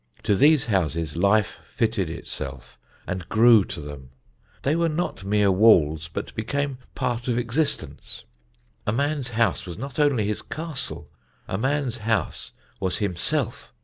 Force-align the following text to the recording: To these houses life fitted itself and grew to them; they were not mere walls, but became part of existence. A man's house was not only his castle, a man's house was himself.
To 0.23 0.35
these 0.35 0.65
houses 0.65 1.15
life 1.15 1.59
fitted 1.67 2.09
itself 2.09 2.79
and 3.05 3.29
grew 3.29 3.63
to 3.65 3.79
them; 3.79 4.09
they 4.63 4.75
were 4.75 4.89
not 4.89 5.23
mere 5.23 5.51
walls, 5.51 6.07
but 6.11 6.33
became 6.33 6.79
part 6.95 7.27
of 7.27 7.37
existence. 7.37 8.23
A 8.87 8.91
man's 8.91 9.29
house 9.37 9.67
was 9.67 9.77
not 9.77 9.99
only 9.99 10.25
his 10.25 10.41
castle, 10.41 11.11
a 11.47 11.59
man's 11.59 11.97
house 11.99 12.49
was 12.79 12.97
himself. 12.97 13.71